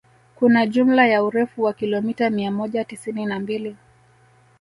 Kuna 0.35 0.65
jumla 0.67 1.07
ya 1.07 1.23
urefu 1.23 1.63
wa 1.63 1.73
kilomita 1.73 2.29
mia 2.29 2.51
moja 2.51 2.83
tisini 2.85 3.25
na 3.25 3.39
mbili 3.39 3.75